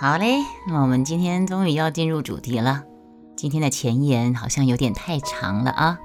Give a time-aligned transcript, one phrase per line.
[0.00, 2.84] 好嘞，那我们今天终于要进入主题了。
[3.36, 5.98] 今天的前言好像有点太长了啊！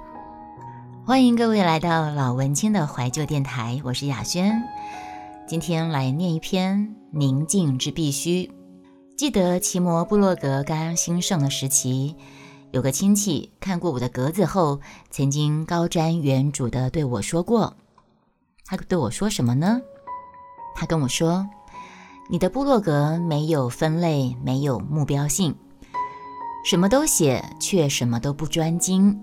[1.06, 4.64] 欢迎各位来到老文青的怀旧电台，我是雅轩。
[5.48, 6.80] 今天来念一篇
[7.12, 8.46] 《宁静之必须》。
[9.16, 12.16] 记得奇摩布洛格刚兴盛的时期，
[12.72, 14.82] 有个亲戚看过我的格子后，
[15.12, 17.76] 曾经高瞻远瞩地对我说过
[18.66, 19.80] ：“他对我说什么呢？
[20.74, 21.48] 他跟我说。”
[22.30, 25.56] 你的部落格没有分类，没有目标性，
[26.66, 29.22] 什么都写，却什么都不专精。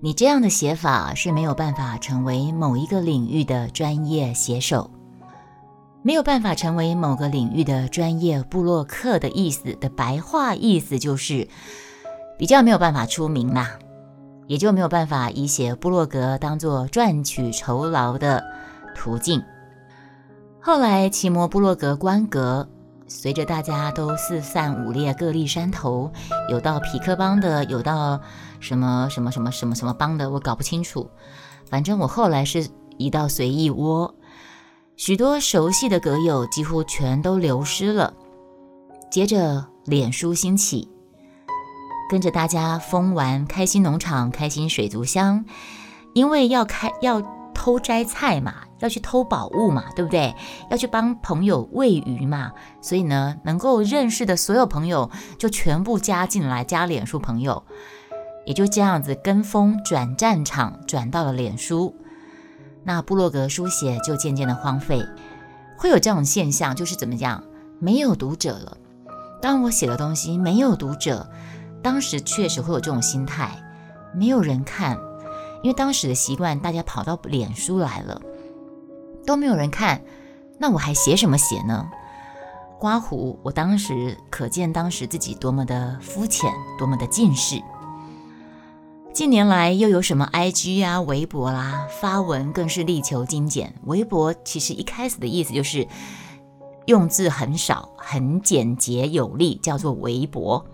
[0.00, 4.90] 你这样的写法是没有办法成为某一个领域的专业写手，
[6.02, 11.48] 没有办法成为某个领域的专业部落客的意思的白话意思就是
[12.38, 13.78] 比较没有办法出名啦，
[14.46, 18.44] 也就没有办法以写部落格当做赚取酬劳的
[18.94, 19.42] 途径。
[20.62, 22.68] 后来，奇摩部落格关格，
[23.06, 26.12] 随着大家都四散五裂，各立山头，
[26.50, 28.20] 有到匹克帮的，有到
[28.60, 31.08] 什么什么什么什么什么帮的，我搞不清楚。
[31.64, 34.14] 反正我后来是移到随意窝，
[34.96, 38.12] 许多熟悉的格友几乎全都流失了。
[39.10, 40.90] 接着，脸书兴起，
[42.10, 45.42] 跟着大家疯玩开心农场、开心水族箱，
[46.12, 47.22] 因为要开要
[47.54, 48.54] 偷摘菜嘛。
[48.80, 50.34] 要去偷宝物嘛，对不对？
[50.70, 57.62] 要去帮朋友喂鱼嘛，所以呢，能够认识的所有朋友就全部加进来，加脸书朋友，
[58.44, 61.94] 也就这样子跟风转战场，转到了脸书，
[62.82, 65.04] 那布洛格书写就渐渐的荒废。
[65.76, 67.42] 会有这种现象，就是怎么样？
[67.78, 68.76] 没有读者了。
[69.40, 71.26] 当我写的东西没有读者，
[71.82, 73.58] 当时确实会有这种心态，
[74.14, 74.98] 没有人看，
[75.62, 78.20] 因为当时的习惯，大家跑到脸书来了。
[79.30, 80.02] 都没有人看，
[80.58, 81.88] 那我还写什么写呢？
[82.80, 87.62] 刮胡，我当时可见当时自己多么的肤浅，多么的近视。
[89.12, 93.72] 近年来又有什么 IG 啊、微博啦，发文更是力求精简。
[93.84, 95.86] 微博其实一开始的意思就是
[96.86, 100.66] 用字很少，很简洁有力，叫做微博。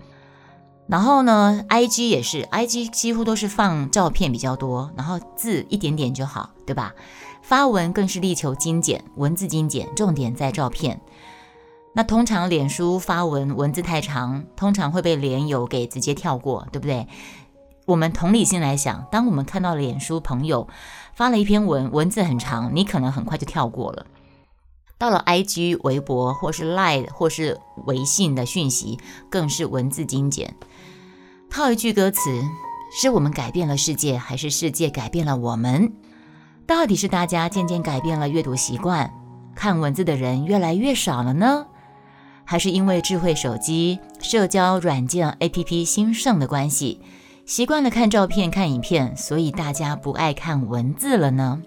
[0.87, 6.95] 然后呢，IG 也是，IG 几乎都是放照片比较多，然后字一点点就好，对吧？
[7.47, 11.01] 发文更是力求精简，文字精简，重点在照片。
[11.93, 17.07] 那通常脸书发文文字太长，通常会被连友给直接跳过，对不对？
[17.85, 20.67] 我们同理心来想，当我们看到脸书朋友
[21.15, 24.07] 发了一篇文，文字很长，你可能很快就跳过了。
[24.99, 28.99] 到了 IG、微博或是 Line 或是微信的讯息，
[29.31, 30.57] 更是文字精简。
[31.49, 32.43] 套一句歌词：
[32.93, 35.93] 是我们改变了世界，还是世界改变了我们？
[36.67, 39.09] 到底是大家渐渐改变了阅读习惯，
[39.55, 41.65] 看文字的人越来越少了呢，
[42.45, 47.01] 还是因为智慧手机、社交软件 APP 兴盛的关系，
[47.45, 51.63] 习惯了看照片、看影片，所以大家不爱看文字了呢？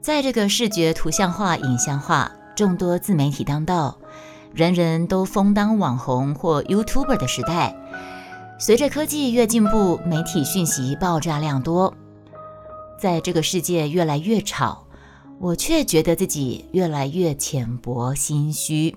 [0.00, 3.98] 在这个视觉图像化、影像化、众多自媒体当道，
[4.52, 7.74] 人人都疯当网红或 YouTuber 的时代，
[8.60, 11.92] 随着科技越进步，媒体讯息爆炸量多。
[13.04, 14.86] 在这个世界越来越吵，
[15.38, 18.96] 我却觉得自己越来越浅薄心虚。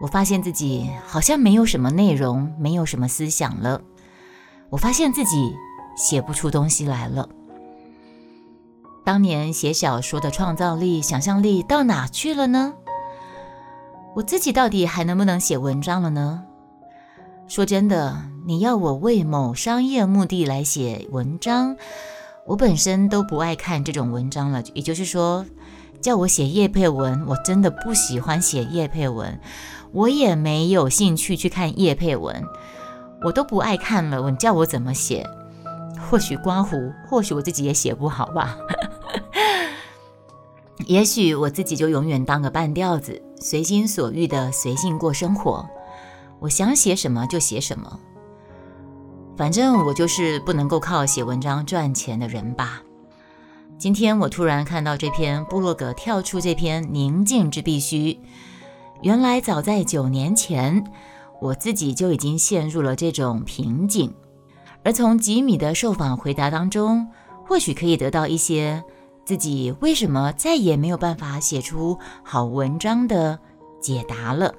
[0.00, 3.82] 我发现自己好像没有什么内容，没有什么思想了。
[4.70, 5.54] 我发现自己
[5.94, 7.28] 写不出东西来了。
[9.04, 12.72] 当年写小说的创造力、想象力到哪去了呢？
[14.14, 16.42] 我自己到底还能不能写文章了呢？
[17.48, 21.76] 说真的，你要我为某商业目的来写文章？
[22.46, 25.46] 我本身都不爱看这种文章了，也就是说，
[26.00, 29.40] 叫我写叶佩文，我真的不喜欢写叶佩文，
[29.92, 32.44] 我也没有兴趣去看叶佩文，
[33.22, 34.30] 我都不爱看了。
[34.30, 35.26] 你叫我怎么写？
[36.10, 38.58] 或许刮胡，或许我自己也写不好吧。
[40.86, 45.66] 也许我自己就永远当个半吊子，随心所欲的随性过生活，
[46.40, 47.98] 我想写什么就写什么。
[49.36, 52.82] 反正我就是不能够靠写文章赚钱的人吧。
[53.76, 58.12] 今天我突然看到这篇部落格跳出这篇《宁静之必须》，
[59.02, 60.84] 原来早在九年前，
[61.40, 64.14] 我自己就已经陷入了这种瓶颈。
[64.84, 67.08] 而从吉米的受访回答当中，
[67.44, 68.84] 或许可以得到一些
[69.24, 73.38] 自己为什么再也没有办法写出好文章的
[73.80, 74.54] 解答了。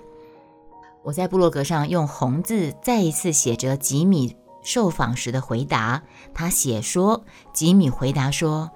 [1.04, 4.36] 我在部落格上用红字再一次写着吉米。
[4.66, 6.04] 受访时的回答，
[6.34, 7.24] 他写说
[7.54, 8.72] ：“吉米回答说，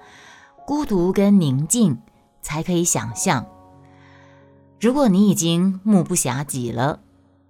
[0.66, 2.00] 孤独跟宁静
[2.40, 3.44] 才可以想象。
[4.80, 7.00] 如果你已经目不暇给了，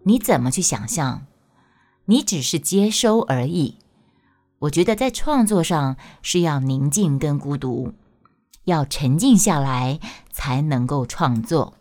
[0.04, 1.26] 你怎么去想象？
[2.06, 3.76] 你只是接收而已。
[4.60, 7.92] 我觉得在创作上是要宁静跟孤独，
[8.64, 10.00] 要沉静下来
[10.32, 11.74] 才能够创作。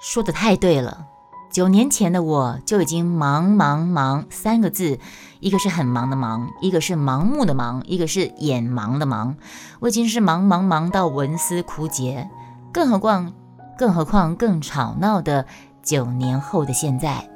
[0.00, 1.06] 说的太对了。
[1.56, 4.98] 九年前的我就已经忙忙忙三个字，
[5.40, 9.38] 一个是很忙的忙，一个是盲目的忙，一个是眼盲的忙。
[9.80, 12.28] 我已经是忙忙忙到文思枯竭，
[12.74, 13.32] 更何况，
[13.78, 15.46] 更何况更吵闹的
[15.82, 17.26] 九年后的现在，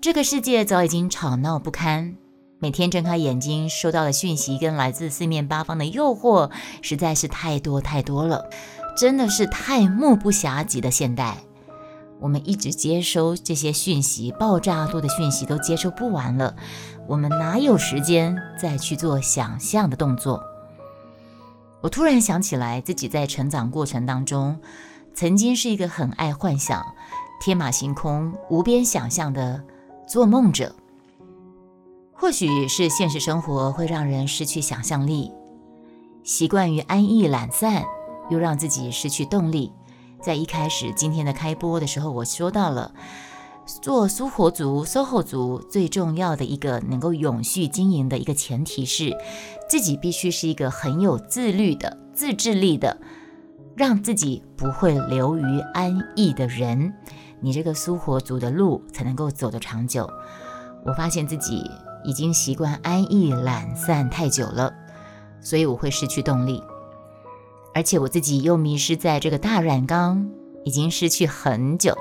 [0.00, 2.14] 这个世界早已经吵闹不堪。
[2.60, 6.48] 每天睁开眼睛收到的讯息跟来自四面八方的诱惑
[6.80, 8.48] 实在是太多太多了，
[8.96, 11.38] 真的是太目不暇及的现代。
[12.24, 16.56] 我们一直接收这些讯息，爆炸多的讯息都接收不完了，
[17.06, 20.42] 我们哪有时间再去做想象的动作？
[21.82, 24.58] 我突然想起来，自己在成长过程当中，
[25.12, 26.82] 曾经是一个很爱幻想、
[27.42, 29.62] 天马行空、无边想象的
[30.08, 30.74] 做梦者。
[32.14, 35.30] 或许是现实生活会让人失去想象力，
[36.22, 37.84] 习惯于安逸懒散，
[38.30, 39.70] 又让自己失去动力。
[40.24, 42.94] 在一开始今天的开播的时候，我说到了
[43.82, 49.14] 做苏活族、SOHO 族最重要的一个能够永续经营的一个前提是，
[49.68, 52.96] 自己必须是一个很有自律的、自制力的，
[53.76, 56.94] 让自己不会流于安逸的人，
[57.40, 60.08] 你这个苏活族的路才能够走得长久。
[60.86, 61.70] 我发现自己
[62.02, 64.72] 已经习惯安逸懒散太久了，
[65.42, 66.62] 所以我会失去动力。
[67.74, 70.30] 而且我自己又迷失在这个大染缸，
[70.64, 71.96] 已经失去很久，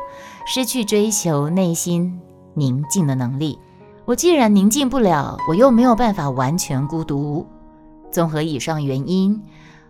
[0.46, 2.22] 失去追求内心
[2.54, 3.58] 宁静的能力。
[4.06, 7.48] 我既然宁静不了，我又没有办法完全孤独。
[8.12, 9.42] 综合以上原因，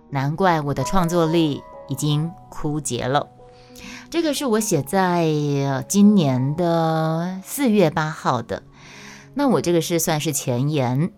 [0.09, 3.27] 难怪我的创作力已经枯竭了。
[4.09, 5.25] 这个是我写在
[5.89, 8.63] 今年的四月八号的，
[9.33, 11.11] 那我这个是算是前言。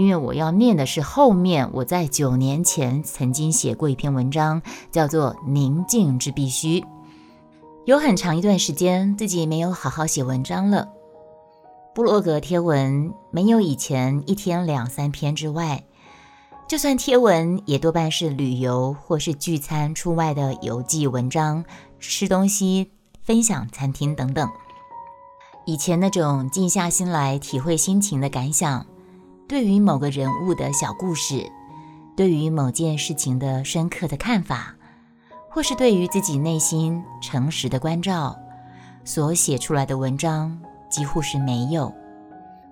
[0.00, 6.80] 因为我要念的是后面，我在九年前曾经写过一篇文章，叫做《宁静之必须》。
[7.84, 10.88] 有很长一段时间自己没有好好写文章了，
[11.94, 15.84] 布洛格贴文没有以前一天两三篇之外，
[16.66, 21.62] 就算贴文也多半是旅游或是聚餐出外的游记文章，
[21.98, 22.90] 吃东西、
[23.22, 24.48] 分享餐厅等等。
[25.66, 28.86] 以前那种静下心来体会心情的感想。
[29.50, 31.50] 对于某个人物的小故事，
[32.16, 34.76] 对于某件事情的深刻的看法，
[35.48, 38.38] 或是对于自己内心诚实的关照，
[39.04, 40.56] 所写出来的文章
[40.88, 41.92] 几乎是没有。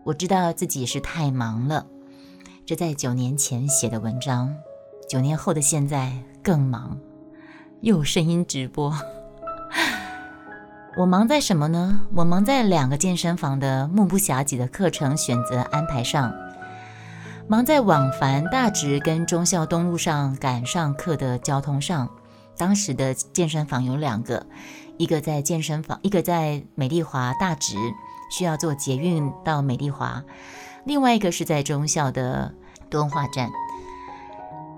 [0.05, 1.85] 我知道自己是太忙了，
[2.65, 4.55] 这在九年前写的文章，
[5.09, 6.13] 九年后的现在
[6.45, 6.97] 更忙，
[7.81, 8.97] 又声音直播。
[10.97, 12.03] 我忙在什么呢？
[12.15, 16.33] 我忙在两个健身房的目不暇给的课程选择安排上。
[17.51, 22.07] 忙在往返大直跟忠孝东路上赶上课的交通上，
[22.59, 24.47] 当时的健身房有两个，
[24.99, 27.75] 一个在健身房，一个在美丽华大直，
[28.31, 30.23] 需要坐捷运到美丽华；
[30.85, 32.53] 另外一个是在忠孝的
[32.91, 33.49] 敦化站。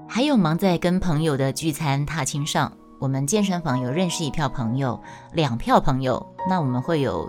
[0.08, 5.02] 还有忙在跟朋友的聚餐踏青上，我们健身房有认识一票朋友，
[5.32, 7.28] 两票朋友，那我们会有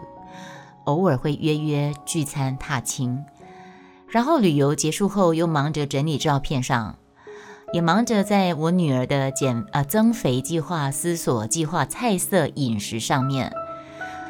[0.83, 3.25] 偶尔会约约聚餐踏青。
[4.11, 6.97] 然后旅游结束后，又忙着整理照片上，
[7.71, 13.53] 也忙着在我女儿的减呃增肥计划、思索计划、菜色饮食上面，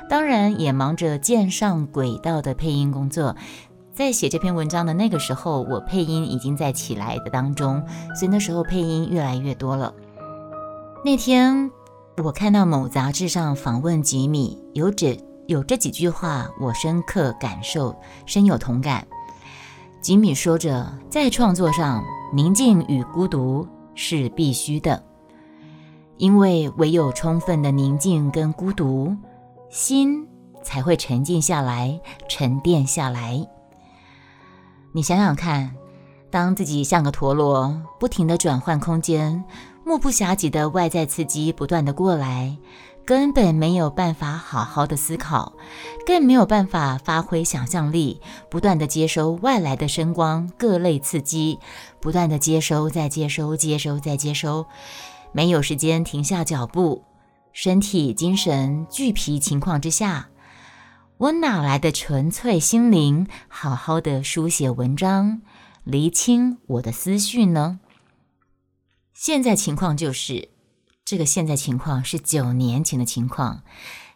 [0.07, 3.35] 当然也忙着舰上轨道的配音工作。
[3.93, 7.83] 在写这篇文章的那个时候，我配音已经在起来的当中，
[8.15, 9.93] 所以那时候配音越来越多了。
[11.03, 11.71] 那天
[12.23, 17.95] 我看到某杂志上访问吉米，有这有这几句话，我深刻感受，
[18.27, 19.07] 深有同感。
[20.01, 22.03] 吉米说着，在创作上，
[22.33, 25.01] 宁静与孤独是必须的，
[26.17, 29.15] 因为唯有充分的宁静跟孤独，
[29.69, 30.27] 心
[30.63, 33.47] 才会沉静下来、沉淀下来。
[34.91, 35.71] 你想想看，
[36.31, 39.43] 当自己像个陀螺，不停地转换空间，
[39.85, 42.57] 目不暇给的外在刺激不断的过来。
[43.05, 45.53] 根本没有办法好好的思考，
[46.05, 51.59] 更没有办法发挥想象力，不断的接收外来的声光各类刺激，
[51.99, 54.65] 不断的接收再接收，接收再接收，
[55.31, 57.03] 没有时间停下脚步，
[57.51, 60.29] 身体精神俱疲情况之下，
[61.17, 65.41] 我哪来的纯粹心灵，好好的书写文章，
[65.83, 67.79] 厘清我的思绪呢？
[69.13, 70.49] 现在情况就是。
[71.03, 73.63] 这个现在情况是九年前的情况，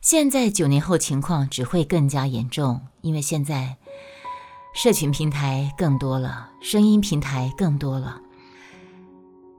[0.01, 3.77] 现在九年后情况只会更加严重，因为现在
[4.74, 8.22] 社群平台更多了，声音平台更多了。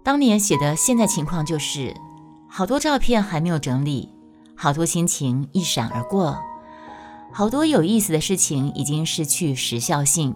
[0.03, 1.95] 当年写的现在情况就是，
[2.49, 4.09] 好多照片还没有整理，
[4.57, 6.39] 好多心情一闪而过，
[7.33, 10.35] 好多有意思的事情已经失去时效性。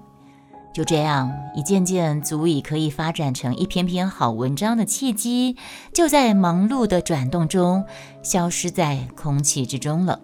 [0.73, 5.57] 就这样，一件件足以可以发展成一篇篇好文章的契机，
[5.93, 7.85] 就在忙碌的转动中
[8.23, 10.21] 消失在空气之中了。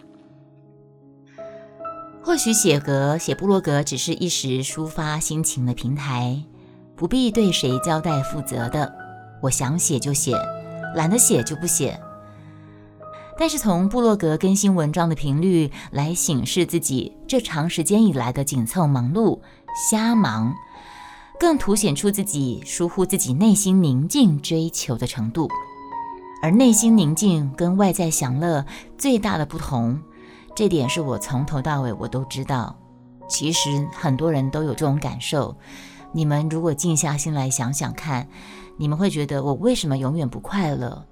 [2.22, 6.40] 或许写格写布洛格只是一时抒发心情的平台，
[6.94, 8.92] 不必对谁交代负责的。
[9.42, 10.36] 我想写就写，
[10.94, 12.00] 懒得写就不写。
[13.38, 19.40] 但是从布洛格更新文章的频率来显示自己这长时间以来的紧凑忙碌。
[19.76, 20.56] 瞎忙，
[21.38, 25.50] 更凸显出自己疏忽自己内心宁静追求的程度。
[26.42, 28.64] 而内心宁静跟外在享乐
[28.96, 30.00] 最大的不同，
[30.54, 32.74] 这点是我从头到尾我都知道。
[33.28, 35.54] 其实很多人都有这种感受。
[36.10, 38.26] 你们如果静下心来想想看，
[38.78, 41.04] 你们会觉得我为什么永远不快乐？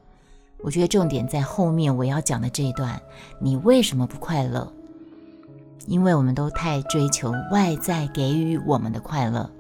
[0.63, 2.99] 我觉得重点在后面我要讲的这一段，
[3.39, 4.73] 你为什么不快乐？
[5.87, 9.51] 因为我们都太追求外在给予我们的快乐。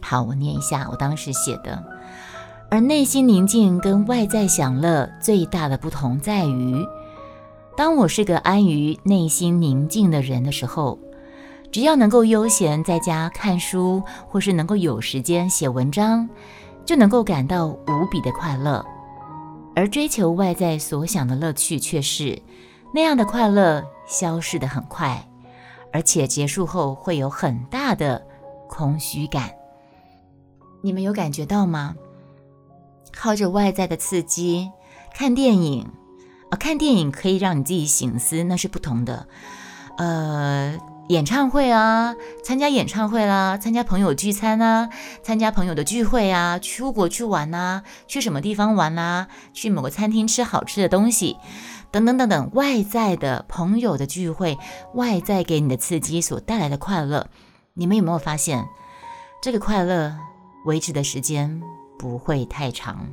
[0.00, 1.82] 好，我念一下我当时写的。
[2.70, 6.84] 而内心宁静跟外在享乐最大的不同在于，
[7.76, 10.98] 当我是个安于内心宁静的人的时候，
[11.70, 16.28] 只要能够悠闲在家看书，或是能够有时间写文章，
[16.84, 18.84] 就能够感到无比的快乐。
[19.76, 22.40] 而追求外在所想的乐趣，却是
[22.94, 23.84] 那样的快乐。
[24.12, 25.26] 消失的很快，
[25.90, 28.22] 而且结束后会有很大的
[28.68, 29.50] 空虚感。
[30.82, 31.96] 你们有感觉到吗？
[33.10, 34.70] 靠着外在的刺激
[35.14, 35.90] 看电影，
[36.50, 39.26] 啊，看电影可以让你自己醒思，那是不同的。
[39.96, 40.78] 呃，
[41.08, 44.88] 演唱会啊，参加演唱会啦，参加朋友聚餐啊，
[45.22, 49.26] 参加朋友的聚会啊，出国去玩呐，去什么地方玩呐？
[49.52, 51.36] 去某个餐厅吃好吃的东西。
[51.92, 54.58] 等等等等，外在的朋友的聚会，
[54.94, 57.28] 外在给你的刺激所带来的快乐，
[57.74, 58.66] 你们有没有发现，
[59.42, 60.16] 这个快乐
[60.64, 61.62] 维持的时间
[61.98, 63.06] 不会太长？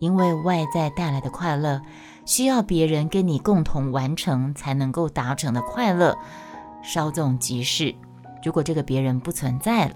[0.00, 1.80] 因为外在带来的快乐，
[2.26, 6.14] 需要别人跟你共同完成才能够达成的快乐，
[6.82, 7.94] 稍纵即逝。
[8.44, 9.94] 如果这个别人不存在了，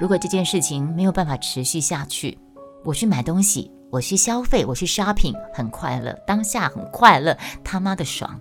[0.00, 2.36] 如果这件事情没有办法持续下去，
[2.82, 3.70] 我去买东西。
[3.94, 8.40] 我去消费，我去 shopping，很快乐，当下很快乐，他妈的爽。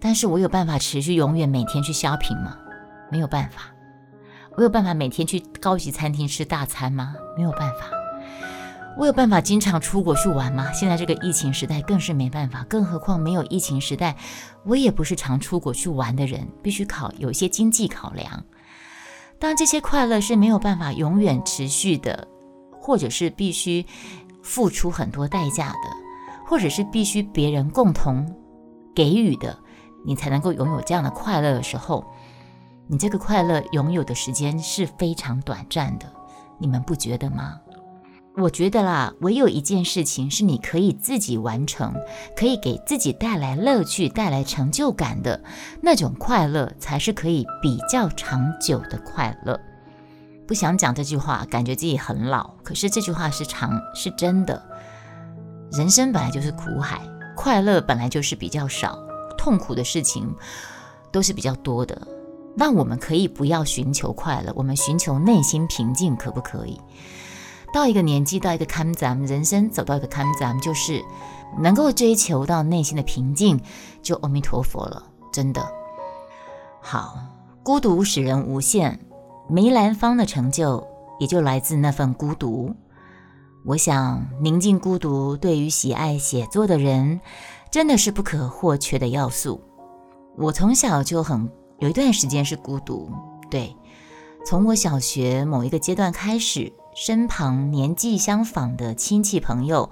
[0.00, 2.56] 但是我有办法持续永远每天去 shopping 吗？
[3.10, 3.70] 没有办法。
[4.56, 7.14] 我有办法每天去高级餐厅吃大餐吗？
[7.36, 7.90] 没有办法。
[8.96, 10.72] 我有办法经常出国去玩吗？
[10.72, 14.16] 现在这个疫情时代更是没办法，更何况没有疫情时代，
[14.64, 18.44] 我也不是常出国去玩的人，必须考有一些经济考量。
[19.38, 22.26] 当这些快乐是没有办法永远持续的，
[22.80, 23.84] 或者是必须。
[24.42, 25.90] 付出很多代价的，
[26.46, 28.26] 或者是必须别人共同
[28.94, 29.58] 给予的，
[30.04, 32.04] 你才能够拥有这样的快乐的时候，
[32.86, 36.06] 你这个快乐拥有的时间是非常短暂的，
[36.58, 37.60] 你们不觉得吗？
[38.36, 41.92] 我觉得啦，唯有一件事情是你可以自己完成，
[42.36, 45.42] 可以给自己带来乐趣、带来成就感的
[45.82, 49.58] 那种快乐，才是可以比较长久的快乐。
[50.48, 52.48] 不想讲这句话，感觉自己很老。
[52.64, 54.60] 可是这句话是长，是真的。
[55.70, 57.02] 人生本来就是苦海，
[57.36, 58.98] 快乐本来就是比较少，
[59.36, 60.34] 痛苦的事情
[61.12, 62.00] 都是比较多的。
[62.56, 66.80] 那我们可以不要寻求快乐，我们寻求内心平静，可不可以？
[67.70, 71.04] 到一个年纪，到一个坎，咱们人生走到一个坎，咱们就是
[71.60, 73.60] 能够追求到内心的平静，
[74.02, 75.04] 就阿弥陀佛了。
[75.30, 75.62] 真的
[76.80, 77.18] 好，
[77.62, 78.98] 孤独使人无限。
[79.50, 80.86] 梅兰芳的成就
[81.18, 82.74] 也就来自那份孤独。
[83.64, 87.20] 我想，宁静孤独对于喜爱写作的人，
[87.70, 89.60] 真的是不可或缺的要素。
[90.36, 93.10] 我从小就很有一段时间是孤独，
[93.50, 93.74] 对，
[94.44, 99.88] 从我小学某一个阶段开始，身旁年纪相仿的亲戚朋友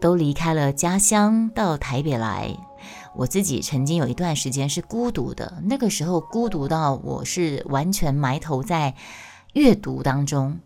[0.00, 2.54] 都离开了家乡，到台北来。
[3.16, 8.94] 我自己曾经有一段时间是孤独的，那个时候孤独到我是完全埋头在
[9.52, 10.60] 阅读当中，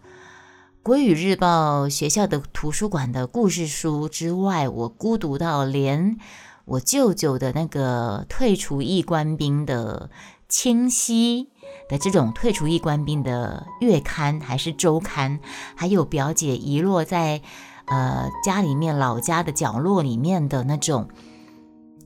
[0.83, 6.17] 《国语日报》学校的图书馆的故事书之外，我孤独到连
[6.65, 10.11] 我舅舅的那个退出役官兵的
[10.49, 11.51] 清溪
[11.89, 15.41] 的这种退出役官兵的月刊还是周刊，
[15.77, 17.43] 还有表姐遗落在。
[17.91, 21.09] 呃家里面老家的角落里面的那种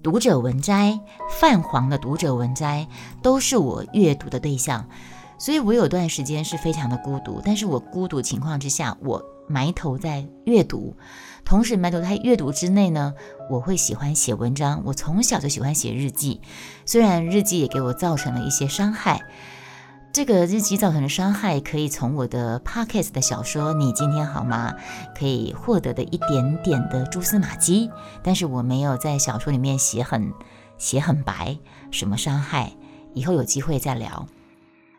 [0.03, 0.99] 读者文摘，
[1.31, 2.89] 泛黄的读者文摘，
[3.23, 4.89] 都是我阅读的对象。
[5.39, 10.97] 所以我有段时间是非常的孤独，但是我孤独情况之下，我埋头在阅读，
[11.45, 13.15] 同时埋头在阅读之内呢，
[13.49, 14.83] 我会喜欢写文章。
[14.85, 16.41] 我从小就喜欢写日记，
[16.85, 19.21] 虽然日记也给我造成了一些伤害。
[20.13, 24.75] 这个日记造成的伤害，可以从我的 podcast 的小说《你今天好吗》
[25.19, 27.91] 可以获得的一点点的蛛丝马迹，
[28.23, 30.31] 但是我没有在小说里面写很
[30.77, 31.57] 写很白，
[31.91, 32.75] 什么伤害，
[33.15, 34.27] 以后有机会再聊。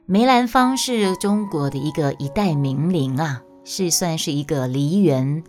[0.07, 5.43] 梅兰芳是中国的一个一代名伶啊，是算是一个梨园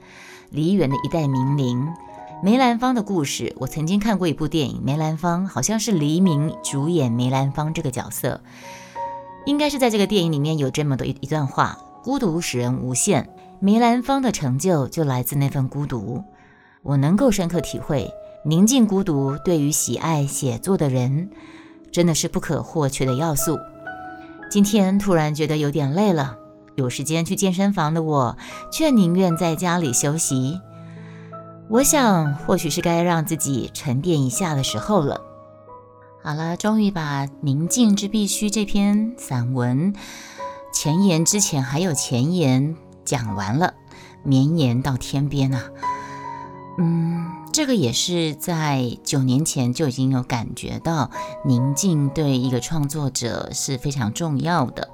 [0.50, 1.88] 梨园的一代名伶。
[2.42, 8.42] 梅兰芳的故事，我曾经看过一部电影，梅兰芳好像是黎明主演梅兰芳这个角色。
[9.46, 13.28] 应该是在这个电影里面有这么的一一段话：孤独使人无限。
[13.60, 16.22] 梅兰芳的成就就来自那份孤独。
[16.82, 18.10] 我能够深刻体会，
[18.44, 21.30] 宁静孤独对于喜爱写作的人，
[21.90, 23.58] 真的是不可或缺的要素。
[24.50, 26.36] 今天突然觉得有点累了，
[26.74, 28.36] 有时间去健身房的我，
[28.70, 30.60] 却宁愿在家里休息。
[31.70, 35.20] 我想，或许是该让自己沉淀一下的时候了。
[36.26, 39.92] 好了，终于把《宁静之必须》这篇散文
[40.72, 43.74] 前言之前还有前言讲完了，
[44.22, 45.64] 绵延到天边啊。
[46.78, 51.10] 嗯，这个也是在九年前就已经有感觉到，
[51.44, 54.88] 宁静对一个创作者是非常重要的。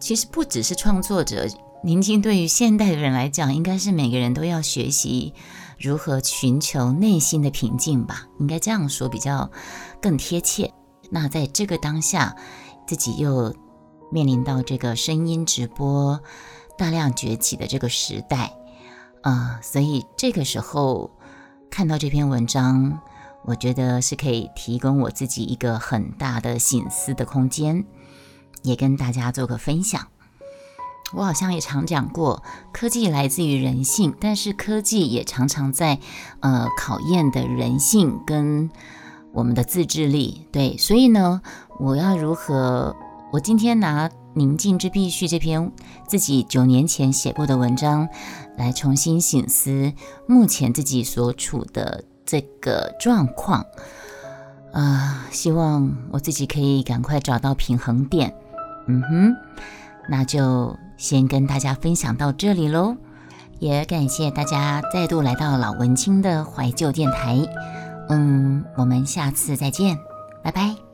[0.00, 1.46] 其实不只是创作者，
[1.86, 5.32] 宁静对于现代的人来讲，应该是每个人都要学习。
[5.78, 9.48] 如何寻求内心的平静吧，应该这样说比较
[10.02, 10.74] 更贴切。
[11.10, 12.34] 那在这个当下，
[12.88, 13.54] 自己又
[14.10, 16.20] 面临到这个声音直播
[16.76, 18.52] 大量崛起的这个时代，
[19.22, 21.12] 啊，所以这个时候
[21.70, 22.98] 看到这篇文章，
[23.44, 27.84] 我觉得是可以提供我自己一个很大的醒思的空间，
[28.64, 30.08] 也跟大家做个分享。
[31.12, 32.42] 我好像也常讲过，
[32.72, 35.98] 科技来自于人性，但是科技也常常在
[36.40, 38.68] 呃考验的人性跟
[39.32, 40.46] 我们的自制力。
[40.50, 41.40] 对，所以呢，
[41.78, 42.96] 我要如何？
[43.32, 45.70] 我今天拿《宁静之必须》这篇
[46.08, 48.08] 自己九年前写过的文章
[48.56, 49.92] 来重新醒思
[50.26, 53.64] 目前自己所处的这个状况
[54.72, 58.34] 啊，希望我自己可以赶快找到平衡点。
[58.88, 59.36] 嗯哼，
[60.10, 60.76] 那就。
[60.96, 62.96] 先跟大家分享到这里喽，
[63.58, 67.38] 也感谢大家再度来到老文青的怀旧电台。
[68.08, 69.98] 嗯，我们下次再见，
[70.42, 70.85] 拜拜。